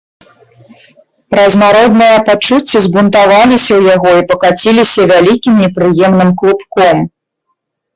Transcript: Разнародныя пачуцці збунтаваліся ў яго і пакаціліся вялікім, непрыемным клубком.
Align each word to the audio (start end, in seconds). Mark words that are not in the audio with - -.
Разнародныя 1.39 2.15
пачуцці 2.31 2.77
збунтаваліся 2.87 3.73
ў 3.79 3.83
яго 3.97 4.11
і 4.23 4.27
пакаціліся 4.35 5.01
вялікім, 5.17 5.53
непрыемным 5.69 6.39
клубком. 6.43 6.97